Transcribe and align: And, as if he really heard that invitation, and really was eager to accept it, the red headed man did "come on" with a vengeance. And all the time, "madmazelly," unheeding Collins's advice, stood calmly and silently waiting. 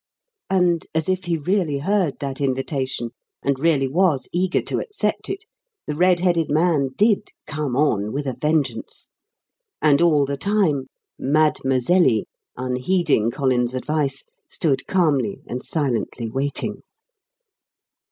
And, 0.49 0.87
as 0.95 1.07
if 1.07 1.25
he 1.25 1.37
really 1.37 1.77
heard 1.77 2.17
that 2.21 2.41
invitation, 2.41 3.11
and 3.43 3.59
really 3.59 3.87
was 3.87 4.27
eager 4.33 4.59
to 4.63 4.79
accept 4.79 5.29
it, 5.29 5.45
the 5.85 5.93
red 5.93 6.21
headed 6.21 6.49
man 6.49 6.89
did 6.97 7.29
"come 7.45 7.75
on" 7.75 8.11
with 8.11 8.25
a 8.25 8.33
vengeance. 8.33 9.11
And 9.79 10.01
all 10.01 10.25
the 10.25 10.37
time, 10.37 10.87
"madmazelly," 11.19 12.25
unheeding 12.57 13.29
Collins's 13.29 13.75
advice, 13.75 14.23
stood 14.49 14.87
calmly 14.87 15.43
and 15.45 15.63
silently 15.63 16.27
waiting. 16.31 16.81